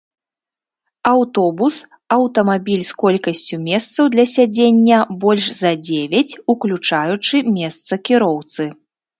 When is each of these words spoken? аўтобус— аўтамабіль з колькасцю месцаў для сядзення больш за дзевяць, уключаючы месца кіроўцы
аўтобус— 1.09 1.75
аўтамабіль 2.15 2.85
з 2.87 2.91
колькасцю 3.03 3.59
месцаў 3.67 4.09
для 4.15 4.25
сядзення 4.35 4.97
больш 5.27 5.45
за 5.61 5.71
дзевяць, 5.85 6.37
уключаючы 6.55 7.47
месца 7.61 7.93
кіроўцы 8.11 8.69